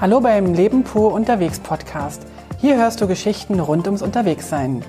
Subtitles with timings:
[0.00, 2.26] Hallo beim Leben pur unterwegs Podcast.
[2.56, 4.82] Hier hörst du Geschichten rund ums Unterwegssein.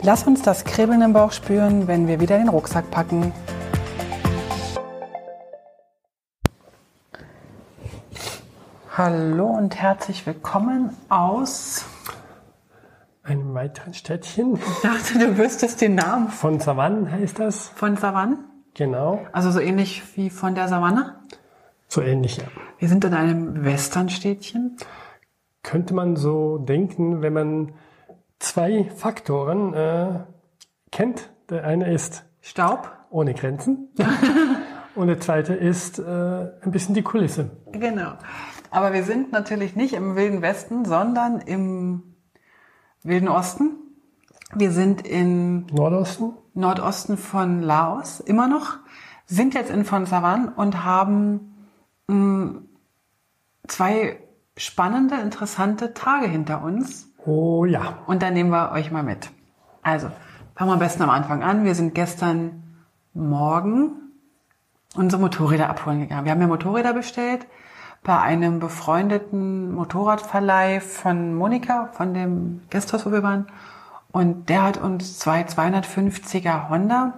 [0.00, 3.34] Lass uns das Kribbeln im Bauch spüren, wenn wir wieder den Rucksack packen.
[8.96, 11.84] Hallo und herzlich willkommen aus
[13.24, 14.54] einem weiteren Städtchen.
[14.56, 16.30] Ich dachte, du wüsstest den Namen.
[16.30, 17.68] Von Savanne heißt das.
[17.68, 18.38] Von Savanne?
[18.72, 19.20] Genau.
[19.32, 21.15] Also so ähnlich wie von der Savanne?
[21.96, 22.44] So ähnlich, ja.
[22.78, 24.76] Wir sind in einem Westernstädtchen.
[25.62, 27.72] Könnte man so denken, wenn man
[28.38, 30.20] zwei Faktoren äh,
[30.92, 31.30] kennt.
[31.48, 32.92] Der eine ist Staub.
[33.08, 33.88] Ohne Grenzen.
[34.94, 36.02] Und der zweite ist äh,
[36.60, 37.52] ein bisschen die Kulisse.
[37.72, 38.12] Genau.
[38.70, 42.14] Aber wir sind natürlich nicht im Wilden Westen, sondern im
[43.04, 43.70] Wilden Osten.
[44.54, 46.34] Wir sind in Nordosten.
[46.52, 48.80] Nordosten von Laos immer noch,
[49.24, 51.54] sind jetzt in von Savan und haben
[53.66, 54.18] zwei
[54.56, 57.12] spannende, interessante Tage hinter uns.
[57.24, 57.98] Oh ja.
[58.06, 59.30] Und da nehmen wir euch mal mit.
[59.82, 60.10] Also,
[60.54, 61.64] fangen wir am besten am Anfang an.
[61.64, 62.62] Wir sind gestern
[63.12, 63.92] Morgen
[64.94, 66.24] unsere Motorräder abholen gegangen.
[66.24, 67.46] Wir haben ja Motorräder bestellt
[68.02, 73.46] bei einem befreundeten Motorradverleih von Monika, von dem Gasthaus, wo wir waren.
[74.12, 77.14] Und der hat uns zwei 250er Honda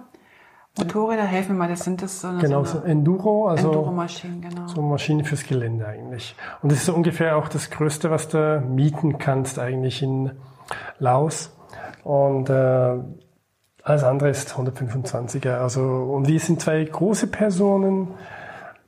[0.79, 4.41] Motorräder, helfen mir mal, das sind das so eine, genau, so eine Enduro, also Enduro-Maschinen,
[4.41, 4.67] genau.
[4.67, 6.35] So Maschine fürs Gelände eigentlich.
[6.61, 10.31] Und das ist so ungefähr auch das Größte, was du mieten kannst eigentlich in
[10.97, 11.51] Laos.
[12.03, 12.97] Und äh,
[13.83, 15.57] alles andere ist 125er.
[15.59, 18.09] Also, und wir sind zwei große Personen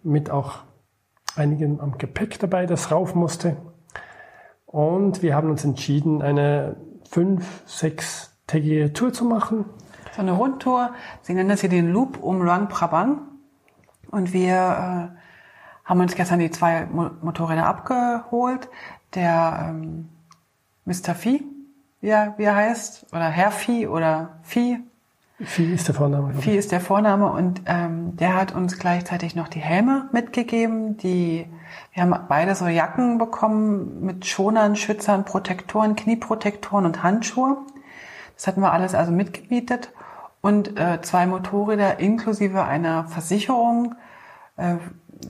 [0.03, 0.59] mit auch
[1.35, 3.57] einigen am Gepäck dabei, das rauf musste.
[4.65, 6.77] Und wir haben uns entschieden, eine
[7.09, 9.65] fünf, sechstägige Tour zu machen.
[10.15, 10.93] So eine Rundtour.
[11.21, 13.19] Sie nennen das hier den Loop um Luang Prabang.
[14.09, 15.17] Und wir äh,
[15.85, 18.69] haben uns gestern die zwei Mo Motorräder abgeholt.
[19.15, 20.09] Der ähm,
[20.85, 21.15] Mr.
[21.15, 21.43] Vieh,
[22.01, 24.79] wie er, wie er heißt, oder Herr Vieh oder Vieh.
[25.39, 26.33] Vieh ist der Vorname.
[26.35, 30.97] Vieh ist der Vorname und ähm, der hat uns gleichzeitig noch die Helme mitgegeben.
[30.97, 31.47] Die,
[31.93, 37.57] wir haben beide so Jacken bekommen mit Schonern, Schützern, Protektoren, Knieprotektoren und Handschuhe.
[38.41, 39.91] Das hatten wir alles also mitgemietet
[40.41, 43.93] und äh, zwei Motorräder inklusive einer Versicherung
[44.57, 44.77] äh,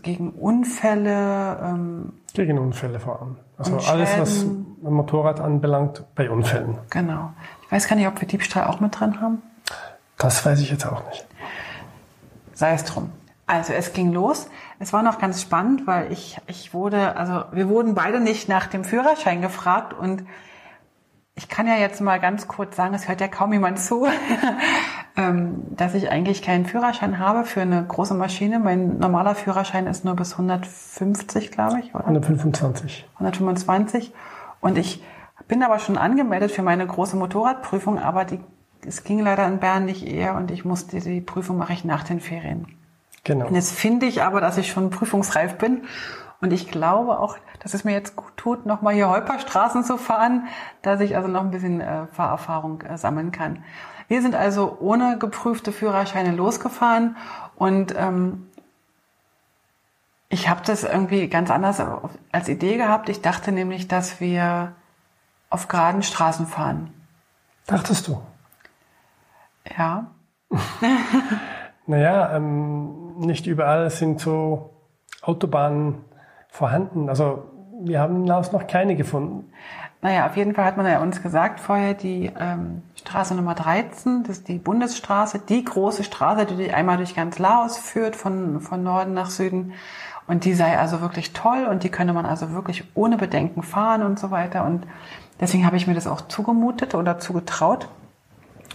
[0.02, 1.60] gegen Unfälle.
[1.62, 3.36] Ähm, gegen Unfälle vor allem.
[3.58, 6.78] Also alles, was ein Motorrad anbelangt, bei Unfällen.
[6.90, 7.34] Genau.
[7.64, 9.42] Ich weiß gar nicht, ob wir Diebstahl auch mit drin haben.
[10.18, 11.28] Das weiß ich jetzt auch nicht.
[12.54, 13.12] Sei es drum.
[13.46, 14.48] Also es ging los.
[14.80, 18.68] Es war noch ganz spannend, weil ich, ich wurde, also wir wurden beide nicht nach
[18.68, 20.24] dem Führerschein gefragt und
[21.36, 24.08] ich kann ja jetzt mal ganz kurz sagen, es hört ja kaum jemand zu,
[25.18, 28.60] ähm, dass ich eigentlich keinen Führerschein habe für eine große Maschine.
[28.60, 32.06] Mein normaler Führerschein ist nur bis 150, glaube ich, oder?
[32.06, 33.08] 125.
[33.16, 34.14] 125.
[34.60, 35.04] Und ich
[35.48, 38.40] bin aber schon angemeldet für meine große Motorradprüfung, aber die
[38.86, 42.04] es ging leider in Bern nicht eher und ich musste die Prüfung mache ich nach
[42.04, 42.68] den Ferien.
[43.24, 43.48] Genau.
[43.48, 45.84] Und jetzt finde ich aber, dass ich schon prüfungsreif bin
[46.42, 50.48] und ich glaube auch, dass es mir jetzt gut tut, nochmal hier Holperstraßen zu fahren,
[50.82, 53.64] dass ich also noch ein bisschen äh, Fahrerfahrung äh, sammeln kann.
[54.08, 57.16] Wir sind also ohne geprüfte Führerscheine losgefahren
[57.56, 58.48] und ähm,
[60.30, 61.82] ich habe das irgendwie ganz anders
[62.32, 63.10] als Idee gehabt.
[63.10, 64.74] Ich dachte nämlich, dass wir
[65.50, 66.92] auf geraden Straßen fahren.
[67.68, 68.22] Dachtest du?
[69.78, 70.08] Ja.
[71.86, 74.72] naja, ähm, nicht überall sind so
[75.22, 76.04] Autobahnen
[76.52, 77.10] vorhanden.
[77.10, 77.46] Also
[77.80, 79.52] wir haben in Laos noch keine gefunden.
[80.04, 84.24] Naja, auf jeden Fall hat man ja uns gesagt vorher, die ähm, Straße Nummer 13,
[84.24, 88.84] das ist die Bundesstraße, die große Straße, die einmal durch ganz Laos führt, von, von
[88.84, 89.74] Norden nach Süden.
[90.28, 94.04] Und die sei also wirklich toll und die könne man also wirklich ohne Bedenken fahren
[94.04, 94.66] und so weiter.
[94.66, 94.86] Und
[95.40, 97.88] deswegen habe ich mir das auch zugemutet oder zugetraut.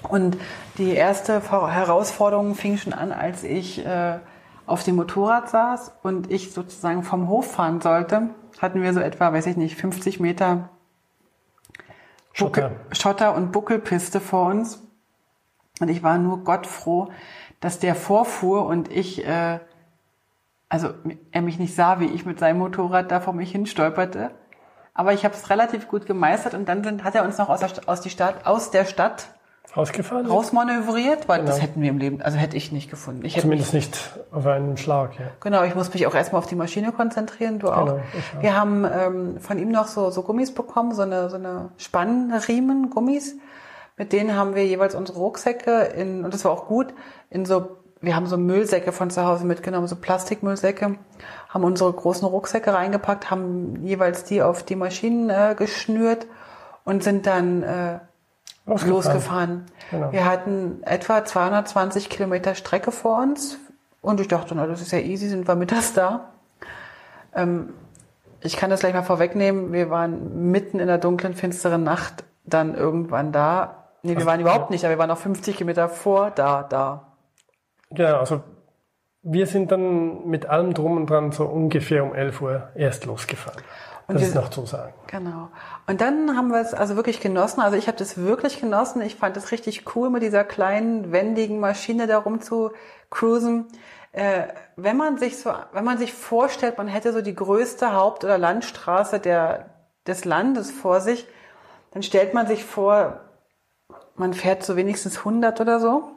[0.09, 0.37] Und
[0.79, 4.19] die erste Herausforderung fing schon an, als ich äh,
[4.67, 8.31] auf dem Motorrad saß und ich sozusagen vom Hof fahren sollte.
[8.61, 10.71] Hatten wir so etwa, weiß ich nicht, 50 Meter
[12.39, 12.71] Buckel, Schotter.
[12.93, 14.83] Schotter und Buckelpiste vor uns.
[15.81, 17.09] Und ich war nur Gott froh,
[17.61, 19.61] dass der vorfuhr und ich, äh,
[20.69, 20.91] also
[21.33, 24.33] er mich nicht sah, wie ich mit seinem Motorrad da vor mich hinstolperte.
[24.95, 27.61] Aber ich habe es relativ gut gemeistert und dann sind, hat er uns noch aus
[27.61, 29.29] der, aus, die Stadt, aus der Stadt
[29.77, 30.27] Rausgefahren?
[30.27, 31.51] Rausmanövriert, weil genau.
[31.51, 33.25] das hätten wir im Leben, also hätte ich nicht gefunden.
[33.25, 35.27] Ich Zumindest mich, nicht auf einen Schlag, ja.
[35.41, 37.87] Genau, ich muss mich auch erstmal auf die Maschine konzentrieren, du auch.
[37.87, 38.43] Genau, auch.
[38.43, 42.91] Wir haben ähm, von ihm noch so, so Gummis bekommen, so eine, so eine Spannriemen,
[42.91, 43.37] Gummis.
[43.99, 46.93] Mit denen haben wir jeweils unsere Rucksäcke in, und das war auch gut,
[47.31, 50.97] in so, wir haben so Müllsäcke von zu Hause mitgenommen, so Plastikmüllsäcke,
[51.49, 56.27] haben unsere großen Rucksäcke reingepackt, haben jeweils die auf die Maschinen äh, geschnürt
[56.85, 57.99] und sind dann äh,
[58.67, 58.91] Losgefahren.
[58.95, 59.67] losgefahren.
[59.91, 60.13] Genau.
[60.13, 63.59] Wir hatten etwa 220 Kilometer Strecke vor uns
[64.03, 66.31] und ich dachte, na, das ist ja easy, sind wir mittags da.
[67.35, 67.75] Ähm,
[68.41, 69.73] ich kann das gleich mal vorwegnehmen.
[69.73, 73.85] Wir waren mitten in der dunklen, finsteren Nacht dann irgendwann da.
[74.03, 77.07] Nee, wir Also, waren überhaupt nicht, aber wir waren noch 50 Kilometer vor da, da.
[77.91, 78.43] Genau, also
[79.23, 83.63] wir sind dann mit allem drum und dran so ungefähr um 11 Uhr erst losgefahren.
[84.07, 84.93] Und das wir- ist noch zu sagen.
[85.09, 85.49] Genau.
[85.87, 87.61] Und dann haben wir es also wirklich genossen.
[87.61, 89.03] Also ich habe das wirklich genossen.
[89.03, 92.73] Ich fand es richtig cool, mit dieser kleinen, wendigen Maschine da rum zu
[93.09, 93.67] cruisen.
[94.13, 98.25] Äh, wenn man sich so, wenn man sich vorstellt, man hätte so die größte Haupt-
[98.25, 99.71] oder Landstraße der,
[100.07, 101.29] des Landes vor sich,
[101.93, 103.21] dann stellt man sich vor,
[104.17, 106.11] man fährt so wenigstens 100 oder so.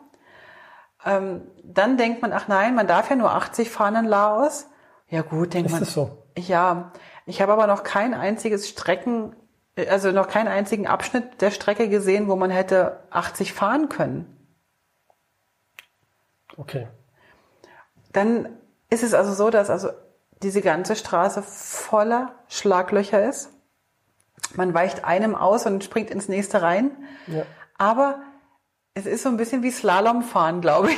[1.05, 4.67] Ähm, dann denkt man, ach nein, man darf ja nur 80 fahren in Laos.
[5.09, 5.81] Ja gut, denkt Ist man.
[5.81, 6.23] das so?
[6.37, 6.91] Ja,
[7.25, 9.35] ich habe aber noch kein einziges Strecken,
[9.75, 14.35] also noch keinen einzigen Abschnitt der Strecke gesehen, wo man hätte 80 fahren können.
[16.57, 16.87] Okay.
[18.11, 18.49] Dann
[18.89, 19.89] ist es also so, dass also
[20.41, 23.51] diese ganze Straße voller Schlaglöcher ist.
[24.55, 26.91] Man weicht einem aus und springt ins nächste rein.
[27.27, 27.45] Ja.
[27.77, 28.19] Aber
[28.93, 30.97] es ist so ein bisschen wie Slalomfahren, glaube ich.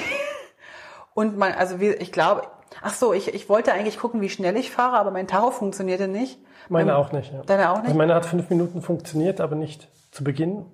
[1.13, 2.47] Und man, also wie, ich glaube,
[2.81, 6.07] ach so, ich, ich wollte eigentlich gucken, wie schnell ich fahre, aber mein Tacho funktionierte
[6.07, 6.39] nicht.
[6.71, 7.33] Meine Mein- auch nicht.
[7.33, 7.41] Ja.
[7.45, 7.87] Deine auch nicht?
[7.87, 10.65] Also meine hat fünf Minuten funktioniert, aber nicht zu Beginn,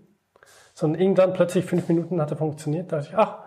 [0.75, 2.91] sondern irgendwann plötzlich fünf Minuten hat er funktioniert.
[2.91, 3.39] Da dachte ich, ach,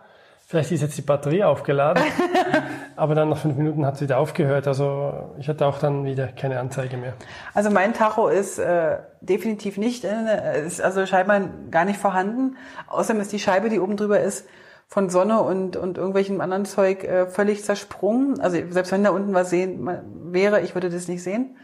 [0.48, 2.02] vielleicht ist jetzt die Batterie aufgeladen.
[2.96, 4.66] aber dann nach fünf Minuten hat sie wieder aufgehört.
[4.66, 7.12] Also ich hatte auch dann wieder keine Anzeige mehr.
[7.54, 12.56] Also mein Tacho ist äh, definitiv nicht, äh, ist also scheinbar gar nicht vorhanden.
[12.88, 14.44] Außerdem ist die Scheibe, die oben drüber ist,
[14.88, 18.40] von Sonne und, und irgendwelchem anderen Zeug äh, völlig zersprungen.
[18.40, 19.88] Also selbst wenn da unten was sehen
[20.32, 21.56] wäre, ich würde das nicht sehen.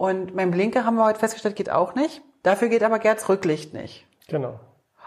[0.00, 2.22] Und mein Blinker haben wir heute festgestellt, geht auch nicht.
[2.42, 4.06] Dafür geht aber Gerds Rücklicht nicht.
[4.28, 4.58] Genau.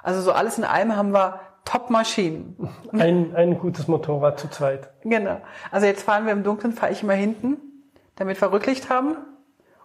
[0.03, 2.69] Also so alles in allem haben wir Top-Maschinen.
[2.91, 4.91] Ein, ein gutes Motorrad zu zweit.
[5.01, 5.41] Genau.
[5.71, 7.57] Also jetzt fahren wir im Dunkeln, fahre ich immer hinten,
[8.17, 9.17] damit wir Rücklicht haben.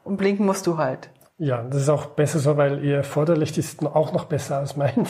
[0.05, 1.09] Und blinken musst du halt.
[1.39, 5.09] Ja, das ist auch besser so, weil ihr Vorderlicht ist auch noch besser als meins.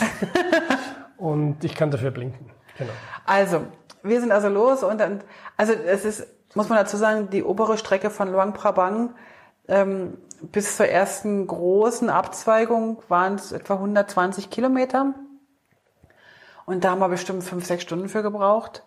[1.16, 2.52] Und ich kann dafür blinken.
[2.76, 2.92] Genau.
[3.26, 3.62] Also,
[4.04, 5.24] wir sind also los und dann,
[5.56, 6.24] also es ist,
[6.54, 9.14] muss man dazu sagen, die obere Strecke von Luang Prabang
[9.69, 10.19] ähm,
[10.53, 15.15] bis zur ersten großen Abzweigung waren es etwa 120 Kilometer.
[16.67, 18.82] Und da haben wir bestimmt fünf, sechs Stunden für gebraucht.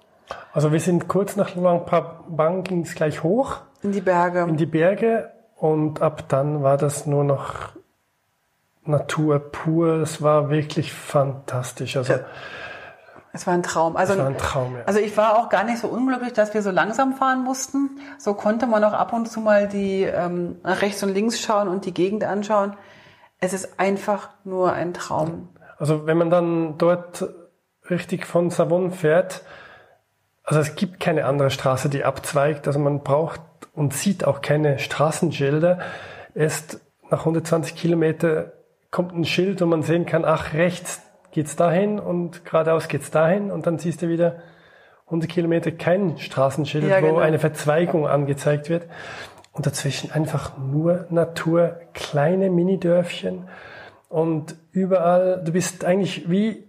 [0.54, 4.42] Also wir sind kurz nach Luang Prabang ging es gleich hoch In die Berge.
[4.48, 7.69] in die Berge und ab dann war das nur noch
[8.83, 9.95] Natur pur.
[10.01, 11.98] Es war wirklich fantastisch.
[11.98, 12.13] Also
[13.33, 13.95] es war ein Traum.
[13.95, 14.75] Also, es war ein Traum.
[14.75, 14.83] Ja.
[14.86, 18.00] also ich war auch gar nicht so unglücklich, dass wir so langsam fahren mussten.
[18.18, 21.68] So konnte man auch ab und zu mal die ähm, nach rechts und links schauen
[21.68, 22.75] und die Gegend anschauen.
[23.39, 25.50] Es ist einfach nur ein Traum.
[25.78, 27.25] Also wenn man dann dort
[27.89, 29.44] richtig von Savon fährt,
[30.44, 32.68] also es gibt keine andere Straße, die abzweigt.
[32.68, 33.42] Also man braucht
[33.74, 35.80] und sieht auch keine Straßenschilder.
[36.36, 38.54] Erst nach 120 Kilometer
[38.89, 41.01] kommt ein Schild, wo man sehen kann, ach, rechts
[41.31, 44.38] geht's dahin und geradeaus geht's dahin und dann siehst du wieder
[45.06, 47.18] 100 Kilometer kein Straßenschild, Ja, wo genau.
[47.19, 48.88] eine Verzweigung angezeigt wird.
[49.54, 53.50] Und dazwischen einfach nur Natur, kleine Minidörfchen
[54.07, 56.68] und überall, du bist eigentlich wie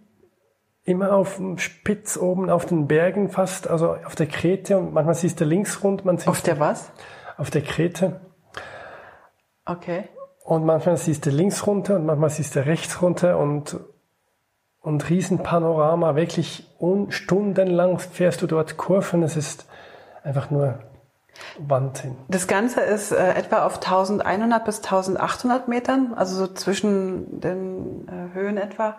[0.85, 5.15] immer auf dem Spitz oben auf den Bergen fast, also auf der Krete und manchmal
[5.15, 6.91] siehst du links rund, man sieht Auf der was?
[7.37, 8.21] auf der Krete
[9.65, 10.09] Okay.
[10.45, 13.79] und manchmal siehst du links runter und manchmal siehst du rechts runter und
[14.83, 19.67] und Riesenpanorama, wirklich un stundenlang fährst du dort Kurven, es ist
[20.25, 20.81] einfach nur
[21.59, 22.17] Wahnsinn.
[22.29, 28.35] Das Ganze ist äh, etwa auf 1100 bis 1800 Metern, also so zwischen den äh,
[28.35, 28.97] Höhen etwa.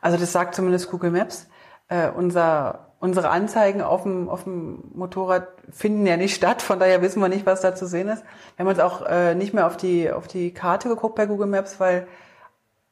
[0.00, 1.48] Also das sagt zumindest Google Maps.
[1.88, 7.02] Äh, unser, unsere Anzeigen auf dem, auf dem Motorrad finden ja nicht statt, von daher
[7.02, 8.22] wissen wir nicht, was da zu sehen ist.
[8.56, 11.46] Wir haben uns auch äh, nicht mehr auf die, auf die Karte geguckt bei Google
[11.46, 12.06] Maps, weil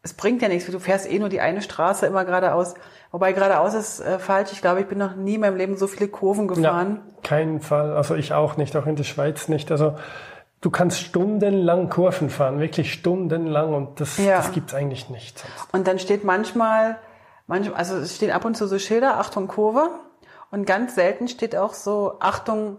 [0.03, 2.75] es bringt ja nichts, du fährst eh nur die eine Straße immer geradeaus.
[3.13, 4.51] Wobei geradeaus ist äh, falsch.
[4.53, 7.03] Ich glaube, ich bin noch nie in meinem Leben so viele Kurven gefahren.
[7.07, 7.95] Ja, keinen Fall.
[7.95, 9.71] Also ich auch nicht, auch in der Schweiz nicht.
[9.71, 9.97] Also
[10.63, 14.37] du kannst stundenlang Kurven fahren, wirklich stundenlang und das, Ja.
[14.39, 15.39] das gibt's eigentlich nicht.
[15.41, 15.75] sonst.
[15.75, 16.97] Und dann steht manchmal,
[17.47, 19.91] manchmal, also es stehen ab und zu so Schilder, Achtung Kurve.
[20.51, 22.79] Und ganz selten steht auch so, Achtung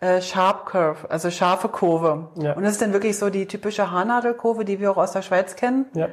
[0.00, 2.28] äh, Sharp Curve, also scharfe Kurve.
[2.36, 2.52] Ja.
[2.52, 5.56] Und das ist dann wirklich so die typische Haarnadelkurve, die wir auch aus der Schweiz
[5.56, 5.86] kennen.
[5.94, 6.08] Ja,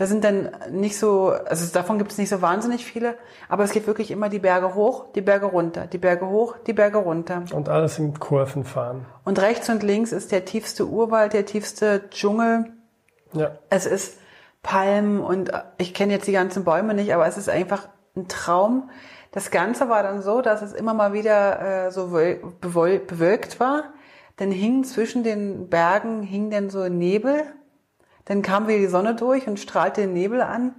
[0.00, 3.16] Da sind dann nicht so, also davon gibt es nicht so wahnsinnig viele,
[3.50, 6.72] aber es geht wirklich immer die Berge hoch, die Berge runter, die Berge hoch, die
[6.72, 7.44] Berge runter.
[7.52, 9.04] Und alles in Kurven fahren.
[9.26, 12.72] Und rechts und links ist der tiefste Urwald, der tiefste Dschungel.
[13.34, 13.58] Ja.
[13.68, 14.16] Es ist
[14.62, 18.88] Palmen und ich kenne jetzt die ganzen Bäume nicht, aber es ist einfach ein Traum.
[19.32, 23.92] Das Ganze war dann so, dass es immer mal wieder äh, so bewölkt war.
[24.38, 27.44] Dann hing zwischen den Bergen hing dann so Nebel
[28.30, 30.76] dann kam wieder die Sonne durch und strahlte den Nebel an.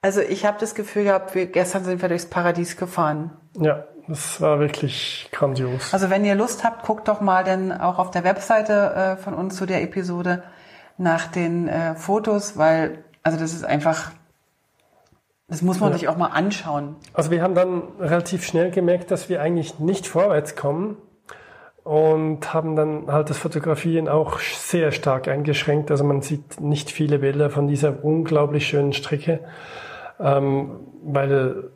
[0.00, 3.32] Also ich habe das Gefühl gehabt, wir, gestern sind wir durchs Paradies gefahren.
[3.60, 5.92] Ja, das war wirklich grandios.
[5.92, 9.34] Also wenn ihr Lust habt, guckt doch mal dann auch auf der Webseite äh, von
[9.34, 10.42] uns zu der Episode
[10.96, 14.12] nach den äh, Fotos, weil also das ist einfach,
[15.48, 15.98] das muss man ja.
[15.98, 16.96] sich auch mal anschauen.
[17.12, 20.96] Also wir haben dann relativ schnell gemerkt, dass wir eigentlich nicht vorwärts kommen
[21.86, 25.92] und haben dann halt das Fotografieren auch sehr stark eingeschränkt.
[25.92, 29.38] Also man sieht nicht viele Bilder von dieser unglaublich schönen Strecke,
[30.18, 31.70] ähm, weil,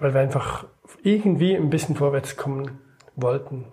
[0.00, 0.66] weil wir einfach
[1.04, 2.80] irgendwie ein bisschen vorwärts kommen
[3.14, 3.64] wollten.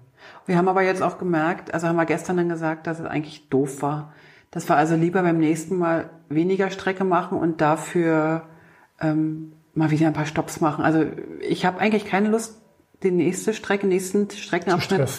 [0.45, 3.49] Wir haben aber jetzt auch gemerkt, also haben wir gestern dann gesagt, dass es eigentlich
[3.49, 4.13] doof war.
[4.51, 8.43] Dass wir also lieber beim nächsten Mal weniger Strecke machen und dafür
[9.01, 10.85] ähm, mal wieder ein paar Stops machen.
[10.85, 11.05] Also
[11.39, 12.61] ich habe eigentlich keine Lust,
[13.01, 15.09] die nächste Strecke, nächsten Streckenabschnitt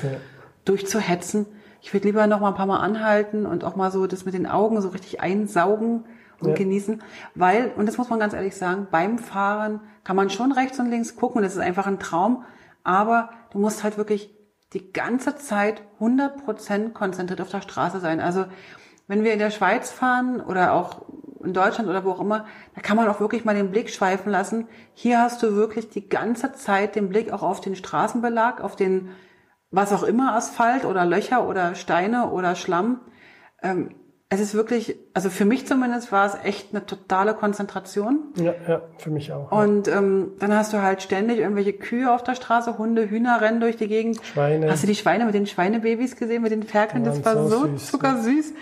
[0.66, 1.46] durchzuhetzen.
[1.80, 4.34] Ich würde lieber noch mal ein paar Mal anhalten und auch mal so das mit
[4.34, 6.04] den Augen so richtig einsaugen
[6.40, 6.54] und ja.
[6.54, 7.02] genießen,
[7.34, 10.90] weil, und das muss man ganz ehrlich sagen, beim Fahren kann man schon rechts und
[10.90, 12.44] links gucken, das ist einfach ein Traum,
[12.84, 14.34] aber du musst halt wirklich
[14.72, 18.20] die ganze Zeit 100% konzentriert auf der Straße sein.
[18.20, 18.44] Also
[19.06, 21.02] wenn wir in der Schweiz fahren oder auch
[21.42, 24.30] in Deutschland oder wo auch immer, da kann man auch wirklich mal den Blick schweifen
[24.30, 24.66] lassen.
[24.94, 29.10] Hier hast du wirklich die ganze Zeit den Blick auch auf den Straßenbelag, auf den
[29.70, 33.00] was auch immer, Asphalt oder Löcher oder Steine oder Schlamm.
[33.62, 33.94] Ähm,
[34.28, 38.32] es ist wirklich, also für mich zumindest war es echt eine totale Konzentration.
[38.36, 39.52] Ja, ja, für mich auch.
[39.52, 39.58] Ja.
[39.58, 43.60] Und ähm, dann hast du halt ständig irgendwelche Kühe auf der Straße, Hunde, Hühner rennen
[43.60, 44.24] durch die Gegend.
[44.24, 44.68] Schweine.
[44.68, 47.04] Hast du die Schweine mit den Schweinebabys gesehen, mit den Ferkeln?
[47.04, 48.54] Das war so, so süß, zuckersüß.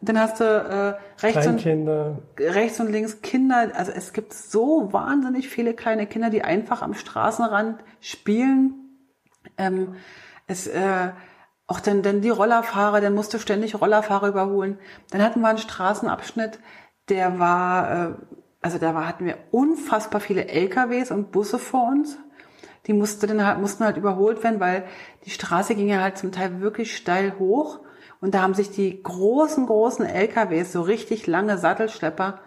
[0.00, 1.66] Dann hast du äh, rechts, und,
[2.38, 3.72] rechts und links Kinder.
[3.74, 8.74] Also es gibt so wahnsinnig viele kleine Kinder, die einfach am Straßenrand spielen.
[9.58, 9.96] Ähm,
[10.50, 11.12] es, äh,
[11.66, 14.78] auch dann, dann die Rollerfahrer, dann musste ständig Rollerfahrer überholen.
[15.10, 16.58] Dann hatten wir einen Straßenabschnitt,
[17.08, 18.14] der war, äh,
[18.60, 22.18] also da war, hatten wir unfassbar viele LKWs und Busse vor uns.
[22.86, 24.84] Die musste dann halt, mussten halt überholt werden, weil
[25.24, 27.80] die Straße ging ja halt zum Teil wirklich steil hoch.
[28.20, 32.40] Und da haben sich die großen, großen LKWs, so richtig lange Sattelschlepper,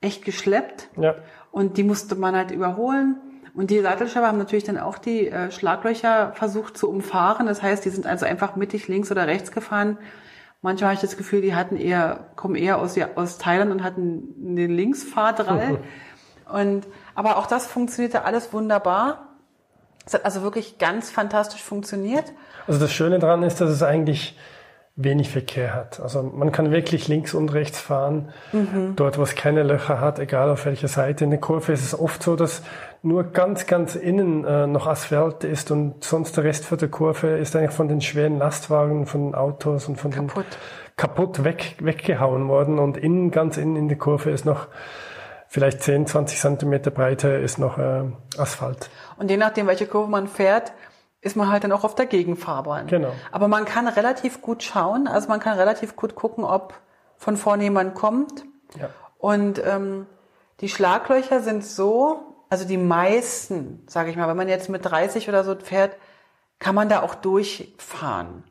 [0.00, 0.88] echt geschleppt.
[0.96, 1.16] Ja.
[1.52, 3.20] Und die musste man halt überholen.
[3.60, 7.44] Und die Sattelschlepper haben natürlich dann auch die äh, Schlaglöcher versucht zu umfahren.
[7.44, 9.98] Das heißt, die sind also einfach mittig links oder rechts gefahren.
[10.62, 14.56] Manchmal habe ich das Gefühl, die hatten eher, kommen eher aus, aus Thailand und hatten
[14.56, 15.78] den Linksfahrdrall.
[16.50, 19.28] und, aber auch das funktionierte alles wunderbar.
[20.06, 22.32] Es hat also wirklich ganz fantastisch funktioniert.
[22.66, 24.38] Also das Schöne daran ist, dass es eigentlich
[25.02, 26.00] wenig Verkehr hat.
[26.00, 28.94] Also man kann wirklich links und rechts fahren, mhm.
[28.96, 31.24] dort wo es keine Löcher hat, egal auf welcher Seite.
[31.24, 32.62] In der Kurve ist es oft so, dass
[33.02, 37.38] nur ganz, ganz innen äh, noch Asphalt ist und sonst der Rest von der Kurve
[37.38, 40.44] ist eigentlich von den schweren Lastwagen, von den Autos und von kaputt.
[40.44, 44.68] den kaputt weg, weggehauen worden und innen, ganz innen in der Kurve ist noch
[45.48, 48.04] vielleicht 10, 20 Zentimeter Breite ist noch äh,
[48.38, 48.90] Asphalt.
[49.18, 50.72] Und je nachdem, welche Kurve man fährt,
[51.22, 52.86] ist man halt dann auch auf der Gegenfahrbahn.
[52.86, 53.12] Genau.
[53.30, 56.74] Aber man kann relativ gut schauen, also man kann relativ gut gucken, ob
[57.16, 58.44] von vorne jemand kommt.
[58.78, 58.88] Ja.
[59.18, 60.06] Und ähm,
[60.60, 65.28] die Schlaglöcher sind so, also die meisten, sage ich mal, wenn man jetzt mit 30
[65.28, 65.96] oder so fährt,
[66.58, 68.44] kann man da auch durchfahren.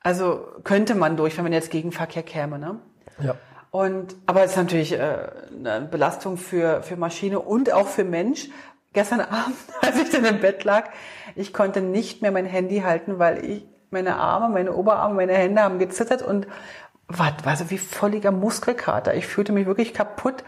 [0.00, 2.78] Also könnte man durch, wenn man jetzt Gegenverkehr käme, ne?
[3.22, 3.36] Ja.
[3.70, 8.50] Und aber es ist natürlich äh, eine Belastung für für Maschine und auch für Mensch,
[8.94, 10.90] gestern Abend, als ich dann im Bett lag,
[11.36, 15.62] ich konnte nicht mehr mein Handy halten, weil ich, meine Arme, meine Oberarme, meine Hände
[15.62, 16.48] haben gezittert und
[17.06, 19.14] war, war so wie volliger Muskelkater.
[19.14, 20.42] Ich fühlte mich wirklich kaputt,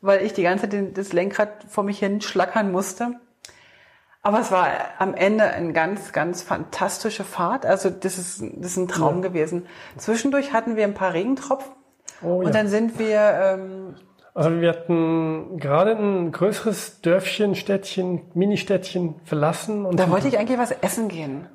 [0.00, 3.20] weil ich die ganze Zeit das Lenkrad vor mich hin schlackern musste.
[4.22, 7.66] Aber es war am Ende eine ganz, ganz fantastische Fahrt.
[7.66, 9.28] Also das ist, das ist ein Traum ja.
[9.28, 9.66] gewesen.
[9.96, 11.72] Zwischendurch hatten wir ein paar Regentropfen.
[12.22, 12.50] Oh, und ja.
[12.50, 13.96] dann sind wir ähm,
[14.34, 19.84] also wir hatten gerade ein größeres Dörfchen, Städtchen, Ministädtchen verlassen.
[19.84, 21.48] Und da wollte ich eigentlich was essen gehen.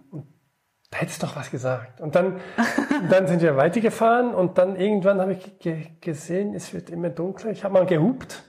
[0.92, 2.00] Da hättest du doch was gesagt.
[2.02, 2.40] Und dann,
[3.10, 7.52] dann sind wir weitergefahren und dann irgendwann habe ich ge gesehen, es wird immer dunkler.
[7.52, 8.44] Ich habe mal gehupt.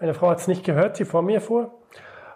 [0.00, 1.82] Meine Frau hat es nicht gehört, sie vor mir fuhr.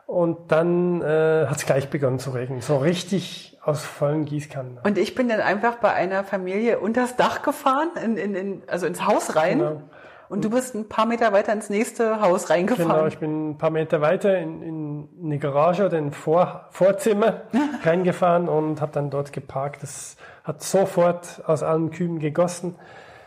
[0.06, 2.60] Und dann äh, hat es gleich begonnen zu regnen.
[2.60, 4.78] So richtig aus vollen Gießkannen.
[4.84, 8.86] Und ich bin dann einfach bei einer Familie unters Dach gefahren, in, in, in, also
[8.86, 9.58] ins Haus rein.
[9.58, 9.82] Genau.
[10.28, 12.90] Und du bist ein paar Meter weiter ins nächste Haus reingefahren.
[12.90, 16.66] Genau, ich bin ein paar Meter weiter in, in eine Garage oder in ein Vor,
[16.70, 17.42] Vorzimmer
[17.84, 19.82] reingefahren und habe dann dort geparkt.
[19.82, 22.74] Das hat sofort aus allen Küben gegossen.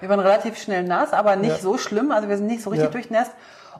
[0.01, 1.57] Wir waren relativ schnell nass, aber nicht Ja.
[1.57, 2.11] so schlimm.
[2.11, 2.91] Also wir sind nicht so richtig Ja.
[2.91, 3.31] durchnässt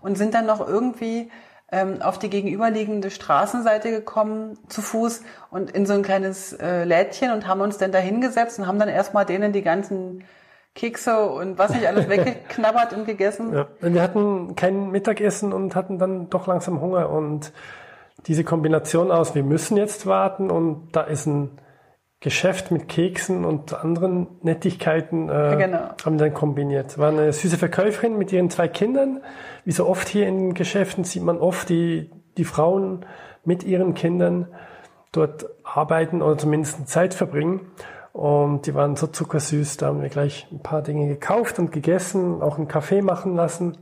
[0.01, 1.29] und sind dann noch irgendwie
[1.71, 5.21] ähm, auf die gegenüberliegende Straßenseite gekommen zu Fuß
[5.51, 8.79] und in so ein kleines äh, Lädchen und haben uns dann da hingesetzt und haben
[8.79, 10.23] dann erstmal denen die ganzen
[10.75, 13.53] Kekse und was nicht alles weggeknabbert und gegessen.
[13.53, 13.67] Ja.
[13.81, 17.51] Wir hatten kein Mittagessen und hatten dann doch langsam Hunger und
[18.27, 21.59] diese Kombination aus, wir müssen jetzt warten und da ist ein
[22.21, 25.89] Geschäft mit Keksen und anderen Nettigkeiten, äh, genau.
[26.03, 26.97] haben wir dann kombiniert.
[26.97, 29.21] War eine süße Verkäuferin mit ihren zwei Kindern.
[29.63, 33.05] Wie so oft hier in Geschäften sieht man oft die, die Frauen
[33.45, 34.47] mit ihren Kindern
[35.13, 37.71] dort arbeiten oder zumindest Zeit verbringen.
[38.19, 42.41] Und die waren so zuckersüß, da haben wir gleich ein paar Dinge gekauft und gegessen,
[42.41, 43.77] auch einen Kaffee machen lassen.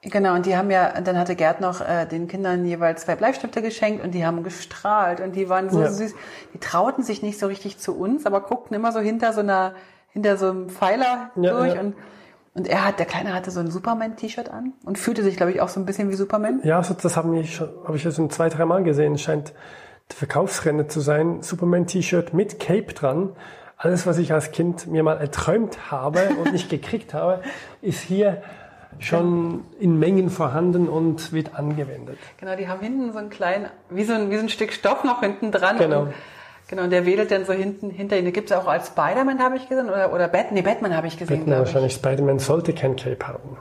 [0.00, 3.60] Genau, und die haben ja, dann hatte Gerd noch äh, den Kindern jeweils zwei Bleistifte
[3.60, 5.90] geschenkt und die haben gestrahlt und die waren so Ja.
[5.90, 6.14] süß.
[6.54, 9.74] Die trauten sich nicht so richtig zu uns, aber guckten immer so hinter so einer,
[10.14, 11.80] hinter so einem Pfeiler Ja, durch ja.
[11.82, 11.94] und
[12.54, 15.60] und er hat, der Kleine hatte so ein Superman-T-Shirt an und fühlte sich, glaube ich,
[15.62, 16.60] auch so ein bisschen wie Superman.
[16.64, 17.58] Ja, so, das habe ich
[18.04, 19.14] ja schon zwei, drei Mal gesehen.
[19.14, 19.54] Es scheint
[20.10, 21.42] der Verkaufsrenner zu sein.
[21.42, 23.30] Superman-T-Shirt mit Cape dran.
[23.76, 27.42] Alles, was ich als Kind mir mal erträumt habe und nicht gekriegt habe,
[27.80, 28.42] ist hier
[28.98, 32.18] schon in Mengen vorhanden und wird angewendet.
[32.36, 35.04] Genau, die haben hinten so einen kleinen, wie so ein, wie so ein Stück Stoff
[35.04, 35.78] noch hinten dran.
[35.78, 36.02] Genau.
[36.02, 36.12] Und,
[36.68, 38.32] genau, und der wedelt dann so hinten hinter ihnen.
[38.32, 41.38] Gibt's auch als Spider-Man, habe ich gesehen, oder, oder Bat, nee, Batman habe ich gesehen,
[41.38, 43.56] Batman wahrscheinlich Spider-Man sollte kein Cape haben.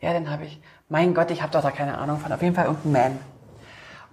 [0.00, 0.60] Ja, den habe ich.
[0.88, 2.32] Mein Gott, ich habe doch da keine Ahnung von.
[2.32, 3.18] Auf jeden Fall irgendein Man.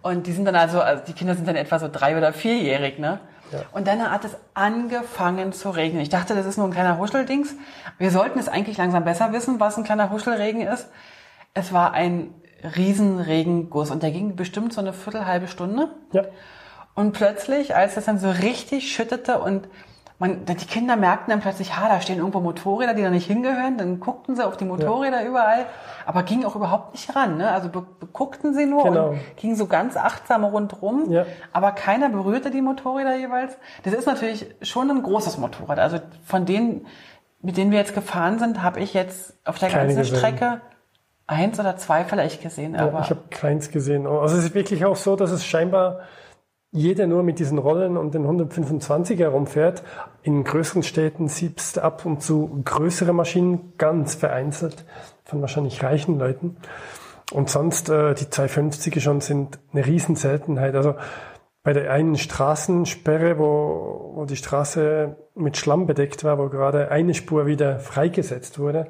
[0.05, 2.99] Und die sind dann also, also die Kinder sind dann etwa so drei- oder vierjährig,
[2.99, 3.21] ne?
[3.51, 3.61] Ja.
[3.71, 5.99] Und dann hat es angefangen zu regnen.
[5.99, 7.55] Ich dachte, das ist nur ein kleiner Huscheldings.
[7.97, 10.89] Wir sollten es eigentlich langsam besser wissen, was ein kleiner Huschelregen ist.
[11.55, 12.35] Es war ein
[12.75, 15.89] Riesenregenguss und der ging bestimmt so eine viertelhalbe Stunde.
[16.11, 16.25] Ja.
[16.93, 19.67] Und plötzlich, als es dann so richtig schüttete und
[20.17, 23.77] man, die Kinder merkten dann plötzlich, ha, da stehen irgendwo Motorräder, die da nicht hingehören,
[23.77, 25.65] dann guckten sie auf die Motorräder überall,
[26.05, 27.51] aber gingen auch überhaupt nicht ran, ne?
[27.51, 27.69] Also
[28.13, 29.09] guckten sie nur Genau.
[29.09, 31.25] und gingen so ganz achtsam rundrum, Ja.
[31.51, 33.57] aber keiner berührte die Motorräder jeweils.
[33.83, 35.79] Das ist natürlich schon ein großes Motorrad.
[35.79, 36.87] Also von denen,
[37.41, 40.17] mit denen wir jetzt gefahren sind, habe ich jetzt auf der Keine ganzen gesehen.
[40.17, 40.61] Strecke
[41.27, 44.07] eins oder zwei vielleicht gesehen, Ja, aber ich habe keins gesehen.
[44.07, 45.99] Also es ist wirklich auch so, dass es scheinbar
[46.75, 49.81] jeder nur mit diesen Rollen und den 125er rumfährt.
[50.23, 54.85] In größeren Städten siehst du ab und zu größere Maschinen, ganz vereinzelt,
[55.23, 56.57] von wahrscheinlich reichen Leuten.
[57.31, 60.75] Und sonst äh, die 250er schon sind eine Riesenseltenheit.
[60.75, 60.95] Also
[61.63, 67.13] bei der einen Straßensperre, wo, wo die Straße mit Schlamm bedeckt war, wo gerade eine
[67.13, 68.87] Spur wieder freigesetzt wurde,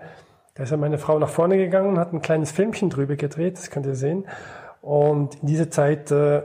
[0.55, 3.57] da ist ja meine Frau nach vorne gegangen und hat ein kleines Filmchen drüber gedreht,
[3.57, 4.25] das könnt ihr sehen.
[4.81, 6.43] Und in dieser Zeit äh,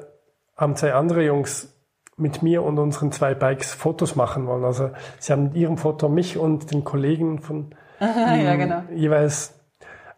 [0.61, 1.68] haben zwei andere Jungs
[2.16, 4.64] mit mir und unseren zwei Bikes Fotos machen wollen.
[4.64, 8.83] Also sie haben mit ihrem Foto mich und den Kollegen von ja, genau.
[8.94, 9.55] jeweils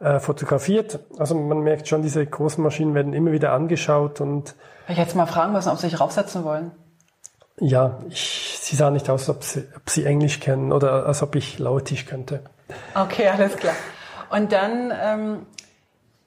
[0.00, 0.98] äh, fotografiert.
[1.16, 4.54] Also man merkt schon, diese großen Maschinen werden immer wieder angeschaut und
[4.88, 6.72] Ich hätte jetzt mal fragen müssen, ob sie sich raufsetzen wollen.
[7.60, 11.36] ja, ich, sie sah nicht aus, ob sie, ob sie Englisch kennen oder als ob
[11.36, 12.40] ich Lautisch könnte.
[12.94, 13.74] Okay, alles klar.
[14.30, 15.46] Und dann, ähm,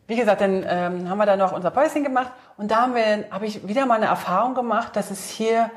[0.07, 2.89] wie gesagt, dann ähm, haben wir da noch unser Päuschen gemacht und da
[3.31, 5.71] habe ich wieder mal eine Erfahrung gemacht, dass es hier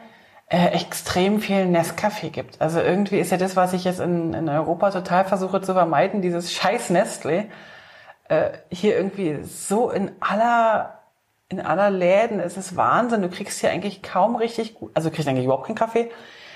[0.49, 2.61] äh, extrem viel Nescafé gibt.
[2.61, 6.23] Also irgendwie ist ja das, was ich jetzt in, in Europa total versuche zu vermeiden,
[6.23, 7.47] dieses scheiß Nestle,
[8.29, 10.95] äh, hier irgendwie so in aller
[11.51, 13.23] in aller Läden ist es Wahnsinn.
[13.23, 16.11] Du kriegst hier eigentlich kaum richtig gut, also kriegst eigentlich überhaupt keinen Kaffee.